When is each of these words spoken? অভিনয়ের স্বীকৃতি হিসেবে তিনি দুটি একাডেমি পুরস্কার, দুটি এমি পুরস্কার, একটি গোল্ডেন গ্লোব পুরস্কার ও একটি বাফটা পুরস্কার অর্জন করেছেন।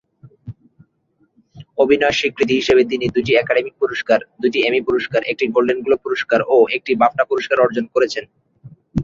অভিনয়ের 1.77 2.17
স্বীকৃতি 2.19 2.53
হিসেবে 2.55 2.81
তিনি 2.85 3.05
দুটি 3.15 3.31
একাডেমি 3.35 3.71
পুরস্কার, 3.81 4.19
দুটি 4.41 4.59
এমি 4.61 4.79
পুরস্কার, 4.87 5.21
একটি 5.23 5.45
গোল্ডেন 5.47 5.79
গ্লোব 5.81 5.99
পুরস্কার 6.05 6.39
ও 6.47 6.57
একটি 6.77 6.91
বাফটা 6.95 7.23
পুরস্কার 7.25 7.57
অর্জন 7.59 7.85
করেছেন। 7.95 8.23